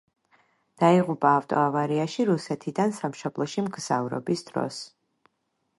[0.83, 4.83] დაიღუპა ავტოავარიაში რუსეთიდან სამშობლოში მგზავრობის დროს.